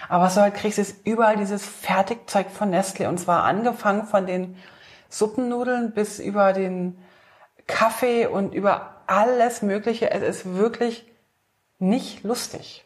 [0.09, 3.09] Aber was du halt kriegst, ist überall dieses Fertigzeug von Nestle.
[3.09, 4.57] Und zwar angefangen von den
[5.09, 6.99] Suppennudeln bis über den
[7.67, 10.11] Kaffee und über alles Mögliche.
[10.11, 11.07] Es ist wirklich
[11.79, 12.85] nicht lustig.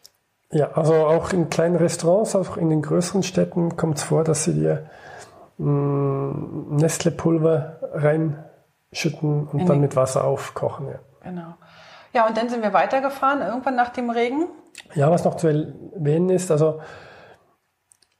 [0.51, 4.45] Ja, also auch in kleinen Restaurants, auch in den größeren Städten kommt es vor, dass
[4.45, 4.89] sie dir
[5.57, 10.87] mh, Nestle-Pulver reinschütten und In dann mit Wasser aufkochen.
[10.87, 10.99] Ja.
[11.21, 11.53] Genau.
[12.13, 14.47] Ja, und dann sind wir weitergefahren, irgendwann nach dem Regen.
[14.95, 16.79] Ja, was noch zu erwähnen ist, also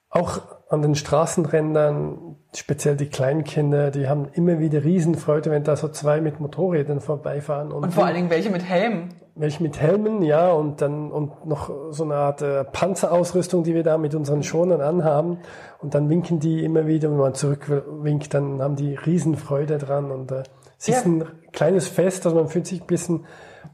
[0.10, 2.27] auch an den Straßenrändern,
[2.58, 7.72] speziell die Kleinkinder, die haben immer wieder Riesenfreude, wenn da so zwei mit Motorrädern vorbeifahren.
[7.72, 9.10] Und vor allen Dingen welche mit Helm.
[9.36, 13.84] welche mit Helmen, ja, und dann und noch so eine Art äh, Panzerausrüstung, die wir
[13.84, 15.40] da mit unseren Schonern anhaben.
[15.80, 20.10] Und dann winken die immer wieder, wenn man zurückwinkt, dann haben die Riesenfreude dran.
[20.12, 20.44] Und äh,
[20.80, 21.12] es ist Ja.
[21.12, 23.26] ein kleines Fest, also man fühlt sich ein bisschen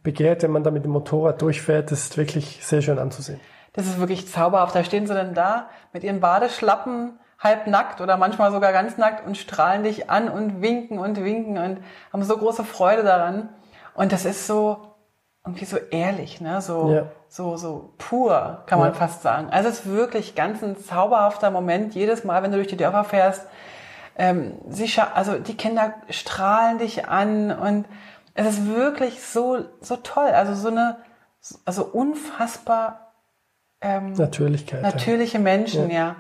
[0.03, 1.91] begehrt, wenn man da mit dem Motorrad durchfährt.
[1.91, 3.39] Das ist wirklich sehr schön anzusehen.
[3.71, 4.75] Das ist wirklich zauberhaft.
[4.75, 9.25] Da stehen sie dann da mit ihren Badeschlappen, halb nackt oder manchmal sogar ganz nackt
[9.25, 11.79] und strahlen dich an und winken und winken und
[12.11, 13.49] haben so große Freude daran.
[13.95, 14.93] Und das ist so
[15.45, 16.61] irgendwie so ehrlich, ne?
[16.61, 17.05] So, Ja.
[17.27, 18.93] so, so pur, kann man Ja.
[18.93, 19.49] fast sagen.
[19.51, 23.03] Also es ist wirklich ganz ein zauberhafter Moment jedes Mal, wenn du durch die Dörfer
[23.03, 23.45] fährst.
[24.17, 27.85] Ähm, sie also die Kinder strahlen dich an und
[28.35, 30.29] es ist wirklich so, so toll.
[30.29, 30.97] Also so eine,
[31.65, 33.11] also unfassbar
[33.81, 34.81] ähm, Natürlichkeit.
[34.81, 34.89] ja.
[34.91, 36.15] natürliche Menschen, ja.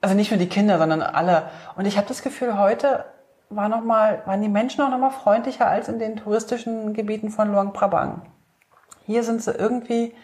[0.00, 1.50] Also nicht nur die Kinder, sondern alle.
[1.76, 3.04] Und ich habe das Gefühl, heute
[3.50, 7.30] war noch mal, waren die Menschen auch noch mal freundlicher als in den touristischen Gebieten
[7.30, 8.22] von Luang Prabang.
[9.06, 10.14] Hier sind sie irgendwie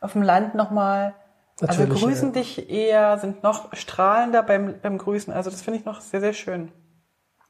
[0.00, 1.14] auf dem Land noch mal,
[1.60, 2.40] also Natürlicher, grüßen ja.
[2.40, 5.32] dich eher, sind noch strahlender beim, beim Grüßen.
[5.32, 6.72] Also das finde ich noch sehr, sehr schön.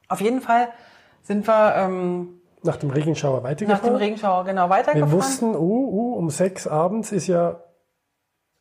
[0.08, 0.68] Auf jeden Fall
[1.22, 3.94] sind wir ähm, Nach dem Regenschauer nach weitergefahren.
[3.94, 5.12] dem Regenschauer genau Wir weitergefahren.
[5.12, 7.60] wussten, uh, uh, um sechs abends ist ja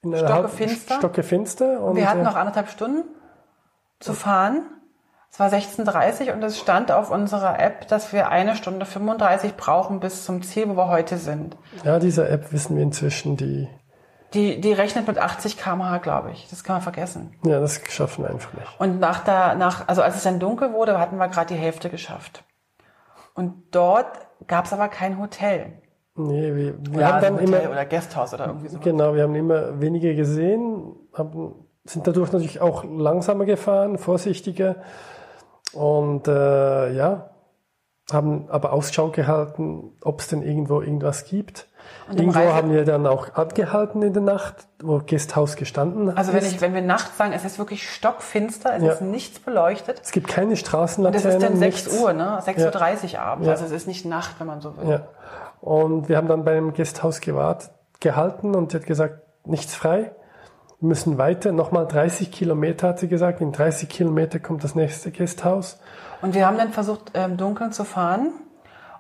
[0.04, 0.96] in einer Stockefinster.
[0.98, 1.82] Stockefinster.
[1.82, 3.04] Und, Wir hatten äh, noch anderthalb Stunden
[4.00, 4.64] zu fahren.
[5.32, 10.00] Es war 16.30 und es stand auf unserer App, dass wir eine Stunde 35 brauchen
[10.02, 11.56] bis zum Ziel, wo wir heute sind.
[11.86, 13.70] Ja, diese App wissen wir inzwischen, die,
[14.34, 16.50] Die, die rechnet mit 80 km/h, glaube ich.
[16.50, 17.34] Das kann man vergessen.
[17.46, 18.68] ja, das schaffen wir einfach nicht.
[18.80, 21.90] Und nach der, nach, also als es dann dunkel wurde, hatten wir gerade die Hälfte
[21.90, 22.44] geschafft.
[23.34, 24.08] Und dort
[24.48, 25.82] gab es aber kein Hotel.
[26.16, 28.80] Nee, wir, wir Ja, haben dann Hotel immer, oder Gasthaus oder irgendwie so.
[28.80, 31.54] genau, wir haben immer weniger gesehen, haben,
[31.86, 34.76] sind dadurch natürlich auch langsamer gefahren, vorsichtiger
[35.74, 37.30] und äh, ja,
[38.12, 41.68] haben aber Ausschau gehalten, ob es denn irgendwo irgendwas gibt.
[42.10, 46.34] Und Irgendwo Reise- haben wir dann auch abgehalten in der Nacht, wo Gasthaus gestanden Also
[46.34, 48.92] wenn ich, wenn wir nachts sagen, es ist wirklich stockfinster, es Ja.
[48.94, 50.02] ist nichts beleuchtet.
[50.04, 51.32] es gibt keine Und es Straßenlaternen.
[51.38, 52.02] ist dann 6 nichts.
[52.02, 52.40] Uhr, ne?
[52.46, 53.46] 6.30 Uhr abends.
[53.48, 53.54] Ja.
[53.54, 54.90] Also es ist nicht Nacht, wenn man so will.
[54.90, 55.02] Ja.
[55.62, 60.12] Und wir haben dann bei einem Gasthaus gewartet, gehalten und sie hat gesagt, nichts frei.
[60.80, 63.40] Wir müssen weiter, nochmal 30 Kilometer, hat sie gesagt.
[63.42, 65.80] In 30 Kilometer kommt das nächste Gasthaus.
[66.22, 68.32] Und wir haben dann versucht, im Dunkeln zu fahren.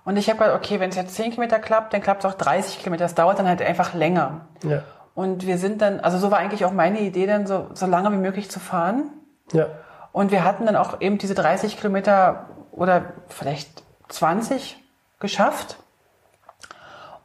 [0.05, 2.35] Und ich habe gedacht, okay, wenn es jetzt 10 Kilometer klappt, dann klappt es auch
[2.35, 3.05] 30 Kilometer.
[3.05, 4.41] Das dauert dann halt einfach länger.
[4.63, 4.83] Ja.
[5.15, 8.11] Und wir sind dann, also so war eigentlich auch meine Idee, dann so, so lange
[8.11, 9.11] wie möglich zu fahren.
[9.51, 9.67] Ja.
[10.11, 14.77] Und wir hatten dann auch eben diese 30 Kilometer oder vielleicht 20
[15.19, 15.77] geschafft.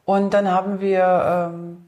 [0.06, 1.86] Und dann haben wir ähm,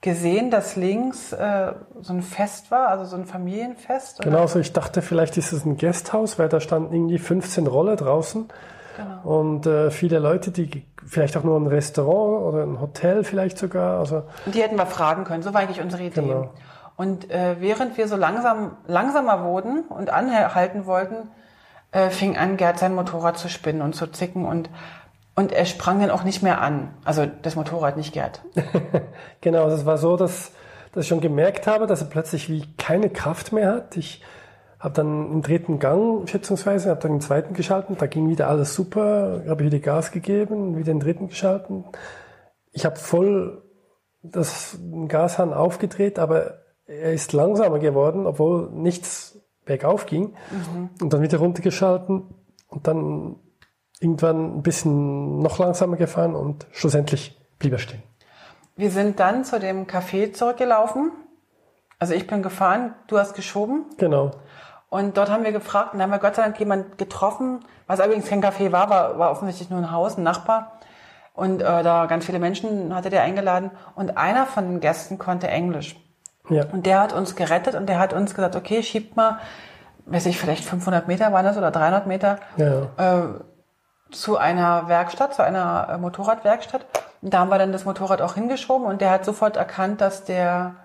[0.00, 4.20] gesehen, dass links äh, so ein Fest war, also so ein Familienfest.
[4.20, 7.66] Und Genau, so ich dachte, vielleicht ist es ein Gasthaus, weil da standen irgendwie 15
[7.66, 8.48] Rolle draußen.
[8.96, 9.38] Genau.
[9.38, 13.98] Und äh, viele Leute, die vielleicht auch nur ein Restaurant oder ein Hotel vielleicht sogar.
[13.98, 15.42] Also Und die hätten wir fragen können.
[15.42, 16.20] So war eigentlich unsere Idee.
[16.20, 16.50] Genau.
[16.96, 21.28] Und äh, während wir so langsam langsamer wurden und anhalten wollten,
[21.90, 24.70] äh, fing an, Gerd sein Motorrad zu spinnen und zu zicken und
[25.38, 26.92] und er sprang dann auch nicht mehr an.
[27.04, 28.42] Also das Motorrad, nicht Gerd.
[29.40, 30.50] Genau, also es war so, dass,
[30.92, 33.96] dass ich schon gemerkt habe, dass er plötzlich wie keine Kraft mehr hat.
[33.96, 34.20] Ich
[34.80, 38.74] habe dann im dritten Gang schätzungsweise, habe dann den zweiten geschalten, da ging wieder alles
[38.74, 41.84] super, habe wieder Gas gegeben, wieder den dritten geschalten.
[42.72, 43.62] Ich habe voll
[44.22, 50.34] das Gashahn aufgedreht, aber er ist langsamer geworden, obwohl nichts bergauf ging.
[51.00, 52.24] Und dann wieder runtergeschalten
[52.66, 53.36] und dann
[54.00, 58.02] irgendwann ein bisschen noch langsamer gefahren und schlussendlich blieb er stehen.
[58.76, 61.10] Wir sind dann zu dem Café zurückgelaufen.
[61.98, 63.86] Also ich bin gefahren, du hast geschoben.
[63.96, 64.30] Genau.
[64.88, 67.98] Und dort haben wir gefragt und da haben wir Gott sei Dank jemand getroffen, was
[67.98, 70.78] übrigens kein Café war, war, war offensichtlich nur ein Haus, ein Nachbar.
[71.34, 73.70] Und äh, da ganz viele Menschen hatte der eingeladen.
[73.94, 75.96] Und einer von den Gästen konnte Englisch.
[76.48, 76.64] Ja.
[76.72, 79.38] Und der hat uns gerettet und der hat uns gesagt, okay, schiebt mal,
[80.06, 83.28] weiß ich, vielleicht 500 Meter waren das oder 300 Meter Ja, äh,
[84.10, 86.86] zu einer Werkstatt, zu einer äh, Motorradwerkstatt.
[87.20, 90.24] Und da haben wir dann das Motorrad auch hingeschoben und der hat sofort erkannt, dass
[90.24, 90.76] der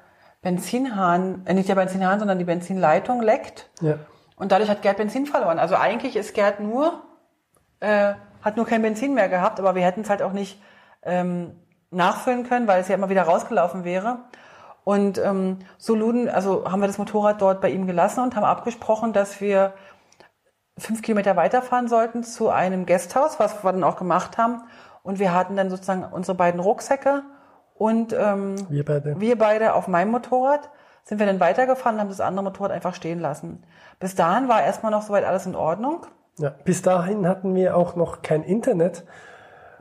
[0.41, 3.69] Benzinhahn, äh, nicht der Benzinhahn, sondern die Benzinleitung leckt.
[3.81, 3.97] ja.
[4.36, 5.59] Und dadurch hat Gerd Benzin verloren.
[5.59, 7.03] Also eigentlich ist Gerd nur,
[7.79, 10.62] äh, hat nur kein Benzin mehr gehabt, aber wir hätten es halt auch nicht
[11.03, 11.59] ähm,
[11.91, 14.19] nachfüllen können, weil es ja immer wieder rausgelaufen wäre.
[14.83, 18.43] Und ähm, so luden, also haben wir das Motorrad dort bei ihm gelassen und haben
[18.43, 19.73] abgesprochen, dass wir
[20.77, 24.63] fünf Kilometer weiterfahren sollten zu einem Gasthaus, was wir dann auch gemacht haben.
[25.03, 27.23] Und wir hatten dann sozusagen unsere beiden Rucksäcke
[27.75, 29.19] und ähm, Wir beide.
[29.19, 30.69] wir beide auf meinem Motorrad
[31.03, 33.63] sind wir dann weitergefahren und haben das andere Motorrad einfach stehen lassen.
[33.99, 36.05] Bis dahin war erstmal noch soweit alles in Ordnung.
[36.39, 36.49] Ja.
[36.63, 39.03] Bis dahin hatten wir auch noch kein Internet.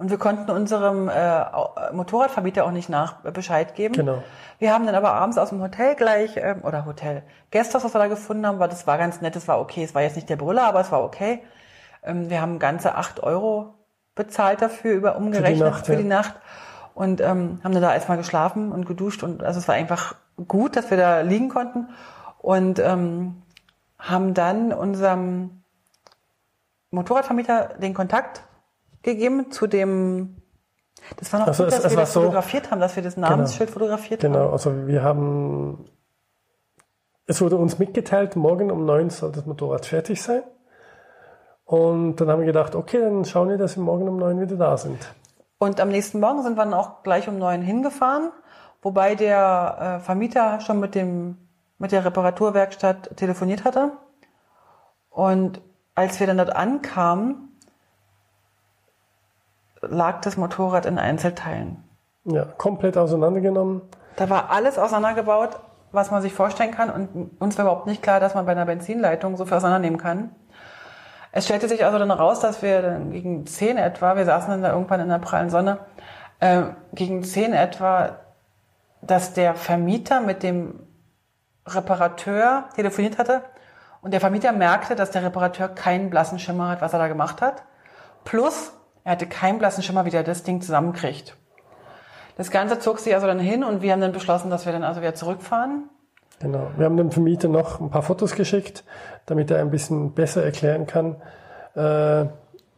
[0.02, 1.44] Und wir konnten unserem äh,
[1.92, 3.94] Motorradvermieter auch nicht nach äh, Bescheid geben.
[3.94, 4.24] Genau.
[4.58, 8.00] Wir haben dann aber abends aus dem Hotel gleich, ähm, oder Hotel, Gasthaus, was wir
[8.00, 9.84] da gefunden haben, war, das war ganz nett, das war okay.
[9.84, 11.40] Es war jetzt nicht der Brüller, aber es war okay.
[12.02, 13.74] Ähm, wir haben ganze acht Euro
[14.16, 15.98] bezahlt dafür, über umgerechnet Nacht, für ja.
[16.00, 16.34] die Nacht.
[16.94, 19.22] Und ähm, haben dann da erstmal geschlafen und geduscht.
[19.22, 20.16] Und also es war einfach
[20.48, 21.90] gut, dass wir da liegen konnten.
[22.38, 23.40] und ähm,
[24.00, 25.62] haben dann unserem
[26.90, 28.42] Motorradvermieter den Kontakt
[29.02, 30.36] gegeben zu dem
[31.16, 33.02] das war noch Also gut, es- dass es wir das so- fotografiert haben, dass wir
[33.02, 34.52] das Namensschild fotografiert Genau, haben.
[34.52, 35.84] also wir haben,
[37.26, 40.42] es wurde uns mitgeteilt, morgen um neun soll das Motorrad fertig sein.
[41.64, 44.56] Und dann haben wir gedacht, okay, dann schauen wir, dass wir morgen um neun wieder
[44.56, 44.98] da sind.
[45.58, 48.30] Und am nächsten Morgen sind wir dann auch gleich um neun hingefahren,
[48.82, 51.36] wobei der äh, Vermieter schon mit dem
[51.78, 53.90] mit der Reparaturwerkstatt telefoniert hatte.
[55.10, 55.60] Und
[55.96, 57.51] als wir dann dort ankamen,
[59.82, 61.84] lag das Motorrad in Einzelteilen.
[62.24, 63.82] Ja, komplett auseinandergenommen.
[64.16, 65.58] Da war alles auseinandergebaut,
[65.90, 66.90] was man sich vorstellen kann.
[66.90, 70.34] Und uns war überhaupt nicht klar, dass man bei einer Benzinleitung so viel auseinandernehmen kann.
[71.32, 74.62] Es stellte sich also dann raus, dass wir dann gegen 10 etwa, wir saßen dann
[74.62, 75.78] da irgendwann in der prallen Sonne,
[76.40, 78.18] äh, gegen 10 etwa,
[79.00, 80.80] dass der Vermieter mit dem
[81.66, 83.42] Reparateur telefoniert hatte
[84.02, 87.40] und der Vermieter merkte, dass der Reparateur keinen blassen Schimmer hat, was er da gemacht
[87.40, 87.62] hat.
[88.24, 88.72] Plus,
[89.04, 91.36] er hatte keinen blassen Schimmer, wie der das Ding zusammenkriegt.
[92.36, 94.84] Das Ganze zog sich also dann hin und wir haben dann beschlossen, dass wir dann
[94.84, 95.88] also wieder zurückfahren.
[96.40, 96.70] Genau.
[96.76, 98.84] Wir haben dem Vermieter noch ein paar Fotos geschickt,
[99.26, 101.16] damit er ein bisschen besser erklären kann,
[101.74, 102.26] äh,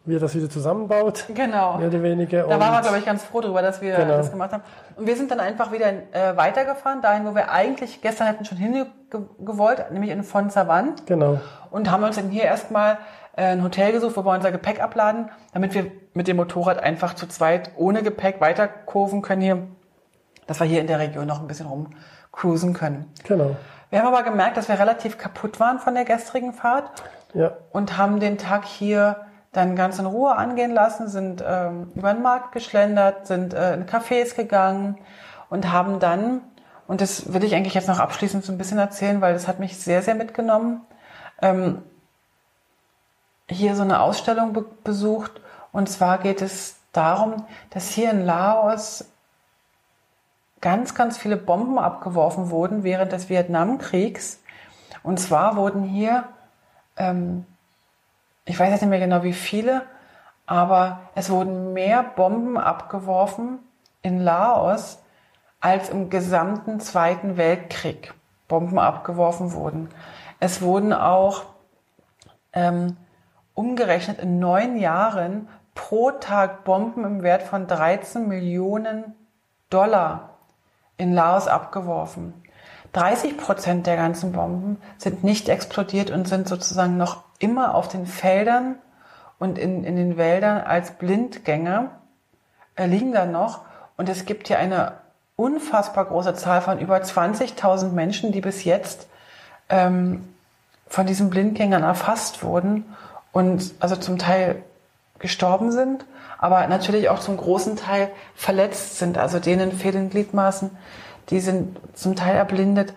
[0.07, 1.79] wie er das wieder zusammenbaut, Genau.
[1.79, 2.43] mehr oder weniger.
[2.47, 4.17] Da Und- waren wir, glaube ich, ganz froh drüber, dass wir Genau.
[4.19, 4.63] das gemacht haben.
[4.97, 8.59] Und wir sind dann einfach wieder äh, weitergefahren, dahin, wo wir eigentlich gestern hätten schon
[8.59, 10.95] hingewollt, nämlich in Fonsavan.
[11.07, 11.39] Genau.
[11.71, 12.99] Und haben uns dann hier erstmal
[13.37, 17.27] ein Hotel gesucht, wo wir unser Gepäck abladen, damit wir mit dem Motorrad einfach zu
[17.27, 19.67] zweit ohne Gepäck weiterkurven können hier,
[20.47, 23.13] dass wir hier in der Region noch ein bisschen rumcruisen können.
[23.25, 23.57] Genau.
[23.91, 26.91] Wir haben aber gemerkt, dass wir relativ kaputt waren von der gestrigen Fahrt
[27.33, 27.53] Ja.
[27.73, 29.17] und haben den Tag hier
[29.53, 33.87] dann ganz in Ruhe angehen lassen, sind ähm, über den Markt geschlendert, sind äh, in
[33.87, 34.97] Cafés gegangen
[35.49, 36.41] und haben dann,
[36.89, 39.61] und das will ich eigentlich jetzt noch abschließend so ein bisschen erzählen, weil das hat
[39.61, 40.81] mich sehr, sehr mitgenommen,
[41.41, 41.83] ähm,
[43.49, 45.41] hier so eine Ausstellung be besucht.
[45.73, 49.07] Und zwar geht es darum, dass hier in Laos
[50.61, 54.41] ganz, ganz viele Bomben abgeworfen wurden während des Vietnamkriegs.
[55.03, 56.25] Und zwar wurden hier,
[56.97, 57.45] ähm,
[58.47, 59.83] ich weiß jetzt nicht mehr genau wie viele,
[60.47, 63.59] aber es wurden mehr Bomben abgeworfen
[64.03, 64.99] in Laos,
[65.61, 68.13] als im gesamten Zweiten Weltkrieg
[68.49, 69.89] Bomben abgeworfen wurden.
[70.41, 71.45] Es wurden auch
[72.53, 72.97] ähm,
[73.55, 79.15] umgerechnet in neun Jahren pro Tag Bomben im Wert von 13 Millionen
[79.71, 80.39] Dollar
[80.97, 82.35] in Laos abgeworfen.
[82.93, 88.07] 30 Prozent der ganzen Bomben sind nicht explodiert und sind sozusagen noch immer auf den
[88.07, 88.77] Feldern
[89.39, 91.91] und in, in den Wäldern als Blindgänger
[92.77, 93.63] äh, liegen da noch.
[93.97, 94.93] Und es gibt hier eine
[95.37, 99.09] unfassbar große Zahl von über 20.000 Menschen, die bis jetzt
[99.69, 100.29] ähm,
[100.87, 102.85] von diesen Blindgängern erfasst wurden
[103.35, 104.63] und also zum Teil
[105.19, 106.07] gestorben sind,
[106.39, 109.19] aber natürlich auch zum großen Teil verletzt sind.
[109.19, 110.71] Also denen fehlen Gliedmaßen,
[111.31, 112.95] die sind zum Teil erblindet.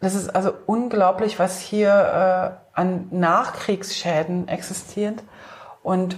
[0.00, 5.22] Das ist also unglaublich, was hier äh, an Nachkriegsschäden existiert.
[5.82, 6.16] Und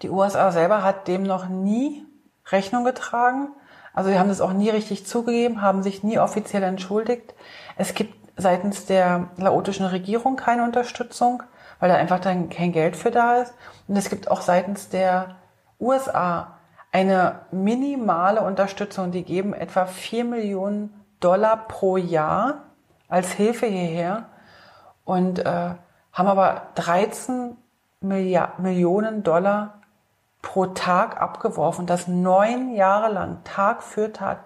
[0.00, 2.04] die USA selber hat dem noch nie
[2.46, 3.48] Rechnung getragen.
[3.92, 7.34] Also sie haben das auch nie richtig zugegeben, haben sich nie offiziell entschuldigt.
[7.76, 11.42] Es gibt seitens der laotischen Regierung keine Unterstützung,
[11.82, 13.54] weil da einfach dann kein Geld für da ist.
[13.88, 15.34] Und es gibt auch seitens der
[15.80, 16.58] USA
[16.92, 19.10] eine minimale Unterstützung.
[19.10, 22.66] Die geben etwa 4 Millionen Dollar pro Jahr
[23.08, 24.26] als Hilfe hierher
[25.04, 25.70] und äh,
[26.12, 27.56] haben aber 13
[28.00, 29.80] Milliard Millionen Dollar
[30.40, 31.86] pro Tag abgeworfen.
[31.86, 34.44] Das neun Jahre lang, Tag für Tag.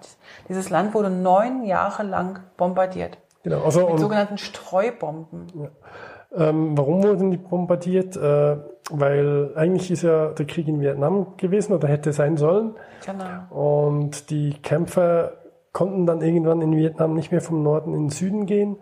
[0.49, 3.18] Dieses Land wurde neun Jahre lang bombardiert.
[3.42, 3.62] Genau.
[3.62, 5.70] Also, Mit sogenannten Streubomben.
[6.34, 8.16] Ähm, warum wurden die bombardiert?
[8.16, 8.56] Äh,
[8.90, 12.74] weil eigentlich ist ja der Krieg in Vietnam gewesen oder hätte sein sollen.
[13.04, 13.82] Genau.
[13.84, 15.32] Und die Kämpfer
[15.72, 18.76] konnten dann irgendwann in Vietnam nicht mehr vom Norden in den Süden gehen,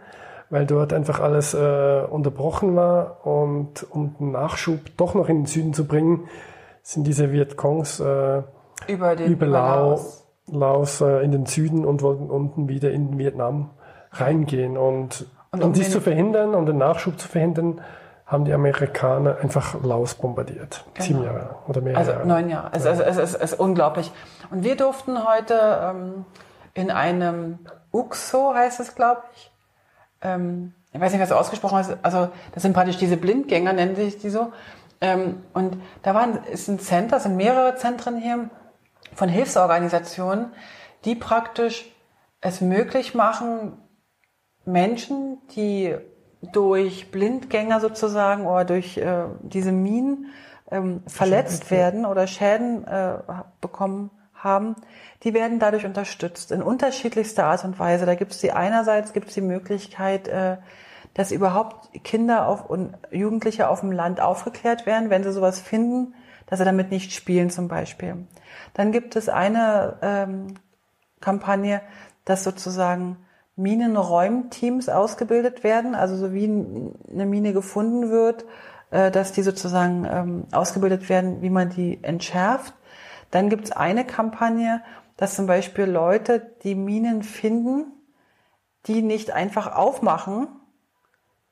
[0.51, 3.27] weil dort einfach alles äh, unterbrochen war.
[3.27, 6.29] Und um den Nachschub doch noch in den Süden zu bringen,
[6.83, 8.43] sind diese Vietcongs äh,
[8.87, 10.27] Über den über Lao, Laos.
[10.47, 13.71] Laos äh, in den Süden und wollten unten wieder in Vietnam
[14.13, 14.77] reingehen.
[14.77, 17.81] Und, Und um dies zu verhindern, um den Nachschub zu verhindern,
[18.27, 20.85] haben die Amerikaner einfach Laos bombardiert.
[20.99, 22.27] Sieben Jahre oder mehr Also Jahre.
[22.27, 22.71] neun Jahre.
[22.73, 24.11] Es, es, es, es, es ist unglaublich.
[24.51, 26.25] Und wir durften heute ähm,
[26.73, 27.59] in einem
[27.93, 29.53] UXO, heißt es, glaube ich,
[30.23, 34.19] ähm, ich weiß nicht, was ausgesprochen ist, also das sind praktisch diese Blindgänger, nennen sich
[34.19, 34.53] die so.
[35.01, 38.49] Ähm, und da waren, ist ein Center, es sind mehrere Zentren hier
[39.15, 40.47] von Hilfsorganisationen,
[41.05, 41.93] die praktisch
[42.41, 43.79] es möglich machen,
[44.65, 45.95] Menschen, die
[46.53, 50.27] durch Blindgänger sozusagen oder durch äh, diese Minen
[50.71, 53.19] ähm, verletzt werden oder Schäden äh,
[53.61, 54.77] bekommen haben,
[55.23, 58.07] die werden dadurch unterstützt in unterschiedlichster Art und Weise.
[58.07, 60.59] Da gibt es die einerseits gibt es die Möglichkeit, äh,
[61.15, 66.15] dass überhaupt Kinder auf, und Jugendliche auf dem Land aufgeklärt werden, wenn sie sowas finden,
[66.47, 68.27] dass sie damit nicht spielen zum Beispiel.
[68.75, 70.55] Dann gibt es eine ähm,
[71.21, 71.81] Kampagne,
[72.25, 73.17] dass sozusagen
[73.57, 78.45] Minenräumteams ausgebildet werden, also so wie eine Mine gefunden wird,
[78.91, 82.75] äh, dass die sozusagen ähm, ausgebildet werden, wie man die entschärft.
[83.31, 84.83] Dann gibt es eine Kampagne,
[85.17, 87.87] dass zum Beispiel Leute die Minen finden,
[88.87, 90.49] die nicht einfach aufmachen,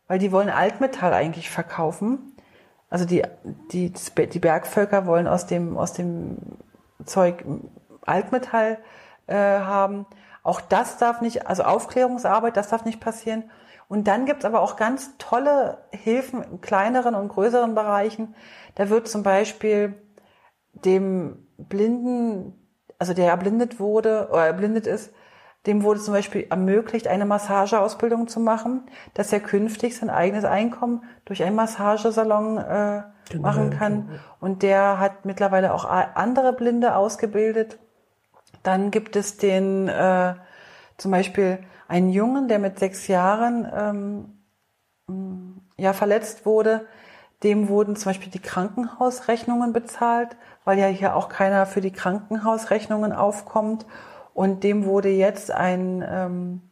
[0.08, 2.36] weil die wollen Altmetall eigentlich verkaufen.
[2.90, 3.22] Also die,
[3.72, 6.38] die, die Bergvölker wollen aus dem, aus dem
[7.06, 7.44] Zeug
[8.04, 8.78] Altmetall
[9.26, 10.06] äh, haben.
[10.42, 13.50] Auch das darf nicht, also Aufklärungsarbeit, das darf nicht passieren.
[13.88, 18.34] Und dann gibt's aber auch ganz tolle Hilfen in kleineren und größeren Bereichen.
[18.74, 19.94] Da wird zum Beispiel
[20.72, 22.54] dem Blinden,
[22.98, 25.12] also der erblindet wurde oder erblindet ist,
[25.66, 31.04] dem wurde zum Beispiel ermöglicht, eine Massageausbildung zu machen, dass er künftig sein eigenes Einkommen
[31.24, 34.20] durch einen Massagesalon äh, genau, machen kann.
[34.40, 37.78] Und der hat mittlerweile auch andere Blinde ausgebildet.
[38.62, 40.34] Dann gibt es den äh,
[40.96, 44.34] zum Beispiel einen Jungen, der mit sechs Jahren
[45.08, 46.86] ähm, ja verletzt wurde.
[47.42, 53.12] Dem wurden zum Beispiel die Krankenhausrechnungen bezahlt, weil ja hier auch keiner für die Krankenhausrechnungen
[53.12, 53.84] aufkommt.
[54.32, 56.62] Und dem wurde jetzt ein ähm,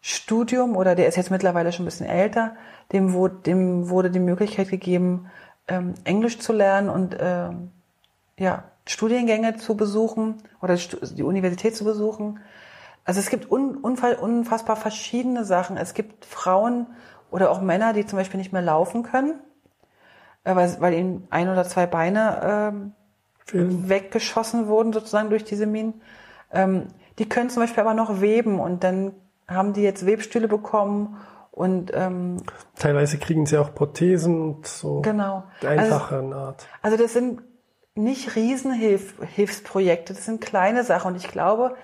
[0.00, 2.56] Studium, oder der ist jetzt mittlerweile schon ein bisschen älter,
[2.92, 5.30] dem wurde, dem wurde die Möglichkeit gegeben,
[5.68, 7.70] ähm, Englisch zu lernen und ähm,
[8.38, 12.40] ja, Studiengänge zu besuchen oder die Universität zu besuchen.
[13.04, 15.76] Also es gibt un, unfassbar verschiedene Sachen.
[15.76, 16.86] Es gibt Frauen
[17.30, 19.40] oder auch Männer, die zum Beispiel nicht mehr laufen können,
[20.44, 22.92] äh, weil, weil ihnen ein oder zwei Beine
[23.52, 26.00] ähm, weggeschossen wurden sozusagen durch diese Minen.
[26.50, 29.12] Ähm, die können zum Beispiel aber noch weben und dann
[29.46, 31.18] haben die jetzt Webstühle bekommen
[31.50, 32.38] und ähm,
[32.76, 35.44] teilweise kriegen sie auch Prothesen und so genau.
[35.64, 36.66] einfache also, Art.
[36.82, 37.42] Also das sind
[37.96, 41.76] nicht Riesenhilfsprojekte, das sind kleine Sachen und ich glaube,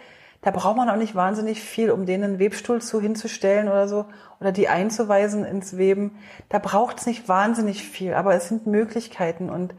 [0.43, 4.07] da braucht man auch nicht wahnsinnig viel, um denen einen Webstuhl zu hinzustellen oder so
[4.41, 6.19] oder die einzuweisen ins Weben.
[6.49, 9.75] Da braucht es nicht wahnsinnig viel, aber es sind Möglichkeiten und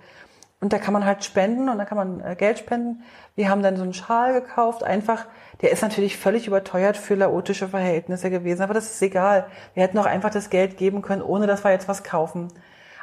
[0.61, 3.01] und da kann man halt spenden und da kann man äh, Geld spenden.
[3.35, 5.25] Wir haben dann so einen Schal gekauft, einfach,
[5.61, 9.47] der ist natürlich völlig überteuert für laotische Verhältnisse gewesen, aber das ist egal.
[9.73, 12.49] Wir hätten auch einfach das Geld geben können, ohne dass wir jetzt was kaufen.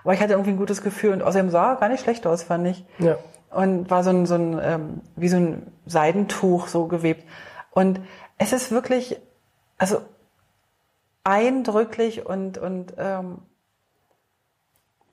[0.05, 2.67] Aber ich hatte irgendwie ein gutes Gefühl und außerdem sah gar nicht schlecht aus, fand
[2.67, 2.85] ich.
[2.99, 3.17] Ja.
[3.51, 7.25] Und war so ein, so ein ähm, wie so ein Seidentuch so gewebt.
[7.71, 8.01] Und
[8.37, 9.19] es ist wirklich,
[9.79, 10.03] also
[11.25, 13.39] eindrücklich und, und ähm,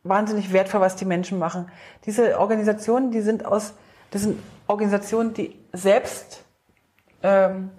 [0.03, 1.69] wahnsinnig wertvoll, was die Menschen machen.
[2.05, 3.73] Diese Organisationen, die sind aus,
[4.11, 6.43] das sind Organisationen, die selbst
[7.23, 7.71] ähm,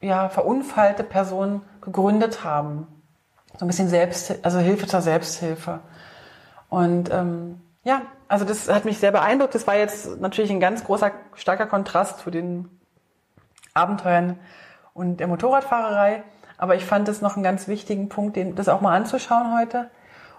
[0.00, 2.86] ja, verunfallte Personen gegründet haben.
[3.58, 5.80] So ein bisschen Selbst, also Hilfe zur Selbsthilfe.
[6.68, 9.54] Und ähm, ja, also das hat mich sehr beeindruckt.
[9.54, 12.68] Das war jetzt natürlich ein ganz großer, starker Kontrast zu den
[13.74, 14.38] Abenteuern
[14.94, 16.22] und der Motorradfahrerei.
[16.56, 19.90] Aber ich fand es noch einen ganz wichtigen Punkt, den, das auch mal anzuschauen heute.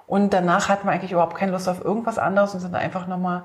[0.08, 3.44] Und danach hatten wir eigentlich überhaupt keine Lust auf irgendwas anderes und sind einfach nochmal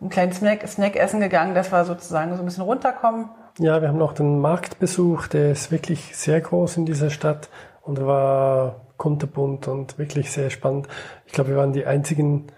[0.00, 3.30] einen kleinen Snack, Snack essen gegangen, dass wir sozusagen so ein bisschen runterkommen.
[3.58, 7.48] Ja, wir haben noch den Markt besucht, der ist wirklich sehr groß in dieser Stadt
[7.82, 10.88] und war kunterbunt und wirklich sehr spannend.
[11.26, 12.48] Ich glaube, wir waren die einzigen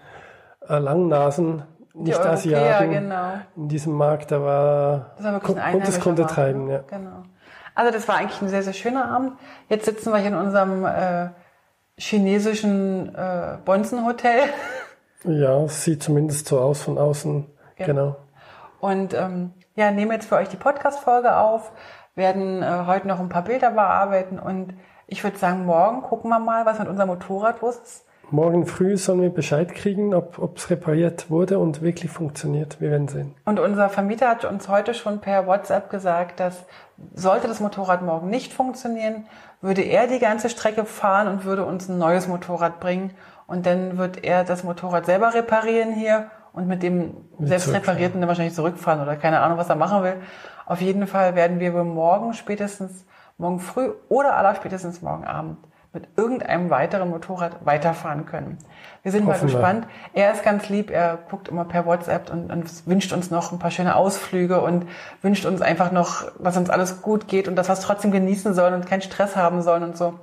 [0.67, 3.33] äh, Langnasen, nicht Asiaten genau.
[3.55, 4.31] in diesem Markt.
[4.31, 6.69] Da war, das war wirklich ein und das konnte treiben.
[6.69, 6.79] Ja.
[6.87, 7.23] Genau.
[7.75, 9.33] Also das war eigentlich ein sehr, sehr schöner Abend.
[9.69, 11.29] Jetzt sitzen wir hier in unserem äh,
[11.97, 14.41] chinesischen äh, Bonzenhotel.
[15.25, 17.45] Ja, sieht zumindest so aus von außen.
[17.75, 17.87] Genau.
[17.87, 18.15] genau.
[18.79, 21.73] Und ähm, ja, nehmen jetzt für euch die Podcast-Folge auf,
[22.15, 24.75] werden äh, heute noch ein paar Bilder bearbeiten und
[25.09, 28.05] ich würde sagen, morgen gucken wir mal, was mit unserem Motorrad los ist.
[28.31, 32.79] Morgen früh sollen wir Bescheid kriegen, ob es repariert wurde und wirklich funktioniert.
[32.79, 33.33] Wir werden sehen.
[33.45, 36.63] Und unser Vermieter hat uns heute schon per WhatsApp gesagt, dass
[37.15, 39.25] sollte das Motorrad morgen nicht funktionieren,
[39.61, 43.11] würde er die ganze Strecke fahren und würde uns ein neues Motorrad bringen.
[43.47, 48.27] Und dann wird er das Motorrad selber reparieren hier und mit dem selbst reparierten dann
[48.27, 50.17] wahrscheinlich zurückfahren oder keine Ahnung, was er machen will.
[50.67, 53.05] Auf jeden Fall werden wir morgen spätestens,
[53.39, 55.57] morgen früh oder aller spätestens morgen Abend
[55.91, 58.59] mit irgendeinem weiteren Motorrad weiterfahren können.
[59.01, 59.87] Wir sind mal gespannt.
[60.13, 63.57] Er ist ganz lieb, er guckt immer per WhatsApp und, und wünscht uns noch ein
[63.57, 64.85] paar schöne Ausflüge und
[65.23, 68.53] wünscht uns einfach noch, dass uns alles gut geht und dass wir es trotzdem genießen
[68.53, 70.19] sollen und keinen Stress haben sollen und so.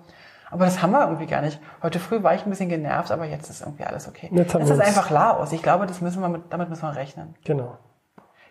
[0.53, 1.59] Aber das haben wir irgendwie gar nicht.
[1.83, 4.31] Heute früh war ich ein bisschen genervt, aber jetzt ist irgendwie alles okay.
[4.31, 5.51] Jetzt haben es wir ist einfach Laos.
[5.51, 7.35] Ich glaube, das müssen wir mit, damit müssen wir rechnen.
[7.45, 7.77] Genau.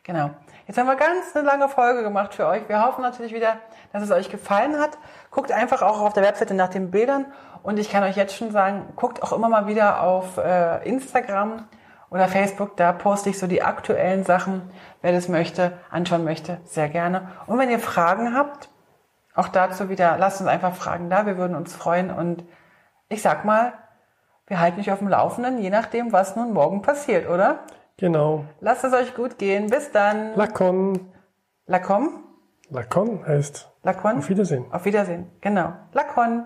[0.03, 0.31] Genau.
[0.67, 2.67] Jetzt haben wir ganz eine lange Folge gemacht für euch.
[2.67, 3.57] Wir hoffen natürlich wieder,
[3.93, 4.97] dass es euch gefallen hat.
[5.29, 7.27] Guckt einfach auch auf der Webseite nach den Bildern.
[7.61, 11.67] Und ich kann euch jetzt schon sagen, guckt auch immer mal wieder auf äh, Instagram
[12.09, 12.77] oder Facebook.
[12.77, 14.71] Da poste ich so die aktuellen Sachen.
[15.03, 17.29] Wer das möchte, anschauen möchte, sehr gerne.
[17.45, 18.69] Und wenn ihr Fragen habt,
[19.35, 21.27] auch dazu wieder, lasst uns einfach Fragen da.
[21.27, 22.09] Wir würden uns freuen.
[22.09, 22.43] Und
[23.07, 23.73] ich sag mal,
[24.47, 27.59] wir halten euch auf dem Laufenden, je nachdem, was nun morgen passiert, oder?
[27.97, 28.45] Genau.
[28.59, 29.69] Lasst es euch gut gehen.
[29.69, 30.35] Bis dann.
[30.35, 30.99] Lacon.
[31.65, 32.23] Lacom?
[32.69, 34.17] Lacon heißt Lacon?
[34.17, 34.65] auf Wiedersehen.
[34.71, 35.27] Auf Wiedersehen.
[35.39, 35.73] Genau.
[35.93, 36.45] Lacon.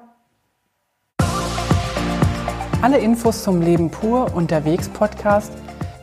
[2.81, 5.51] Alle Infos zum Leben pur unterwegs Podcast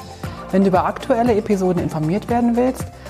[0.51, 2.85] Wenn du über aktuelle Episoden informiert werden willst,